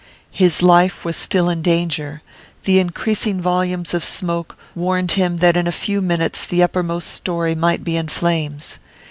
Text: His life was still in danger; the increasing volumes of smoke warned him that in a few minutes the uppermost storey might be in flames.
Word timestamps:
His 0.31 0.63
life 0.63 1.05
was 1.05 1.15
still 1.15 1.47
in 1.47 1.61
danger; 1.61 2.23
the 2.63 2.79
increasing 2.79 3.39
volumes 3.39 3.93
of 3.93 4.03
smoke 4.03 4.57
warned 4.73 5.11
him 5.11 5.37
that 5.37 5.55
in 5.55 5.67
a 5.67 5.71
few 5.71 6.01
minutes 6.01 6.43
the 6.43 6.63
uppermost 6.63 7.07
storey 7.07 7.53
might 7.53 7.83
be 7.83 7.97
in 7.97 8.07
flames. 8.07 8.79